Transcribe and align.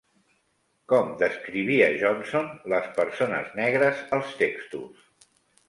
Com 0.93 1.11
descrivia 1.19 1.91
Johnson 2.05 2.49
les 2.75 2.89
persones 2.97 3.55
negres 3.63 4.05
als 4.21 4.35
textos? 4.43 5.09